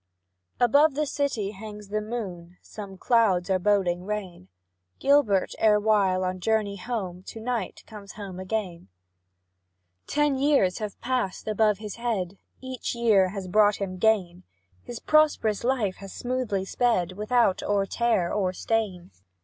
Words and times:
Above 0.59 0.95
the 0.95 1.05
city 1.05 1.51
hangs 1.51 1.89
the 1.89 2.01
moon, 2.01 2.57
Some 2.63 2.97
clouds 2.97 3.51
are 3.51 3.59
boding 3.59 4.03
rain; 4.03 4.47
Gilbert, 4.97 5.53
erewhile 5.59 6.23
on 6.23 6.39
journey 6.39 6.81
gone, 6.87 7.21
To 7.27 7.39
night 7.39 7.83
comes 7.85 8.13
home 8.13 8.39
again. 8.39 8.87
Ten 10.07 10.39
years 10.39 10.79
have 10.79 10.99
passed 11.01 11.47
above 11.47 11.77
his 11.77 11.97
head, 11.97 12.39
Each 12.61 12.95
year 12.95 13.29
has 13.29 13.47
brought 13.47 13.75
him 13.75 13.99
gain; 13.99 14.41
His 14.81 14.99
prosperous 14.99 15.63
life 15.63 15.97
has 15.97 16.11
smoothly 16.11 16.65
sped, 16.65 17.11
Without 17.11 17.61
or 17.61 17.85
tear 17.85 18.33
or 18.33 18.53
stain. 18.53 19.11